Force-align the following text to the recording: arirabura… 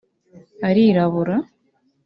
arirabura… 0.67 1.37